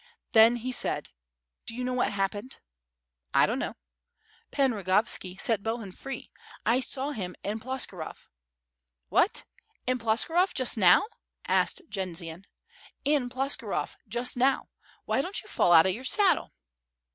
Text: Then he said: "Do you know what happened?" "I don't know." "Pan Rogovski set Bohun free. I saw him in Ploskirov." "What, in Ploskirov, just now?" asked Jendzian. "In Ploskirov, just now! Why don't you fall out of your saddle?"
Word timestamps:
Then 0.31 0.55
he 0.55 0.71
said: 0.71 1.09
"Do 1.67 1.75
you 1.75 1.83
know 1.83 1.93
what 1.93 2.11
happened?" 2.11 2.57
"I 3.35 3.45
don't 3.45 3.59
know." 3.59 3.75
"Pan 4.49 4.71
Rogovski 4.71 5.39
set 5.39 5.61
Bohun 5.61 5.91
free. 5.91 6.31
I 6.65 6.79
saw 6.79 7.11
him 7.11 7.35
in 7.43 7.59
Ploskirov." 7.59 8.27
"What, 9.09 9.43
in 9.85 9.99
Ploskirov, 9.99 10.55
just 10.55 10.75
now?" 10.75 11.05
asked 11.45 11.83
Jendzian. 11.87 12.45
"In 13.05 13.29
Ploskirov, 13.29 13.95
just 14.07 14.35
now! 14.35 14.69
Why 15.05 15.21
don't 15.21 15.39
you 15.43 15.47
fall 15.47 15.71
out 15.71 15.85
of 15.85 15.93
your 15.93 16.03
saddle?" 16.03 16.51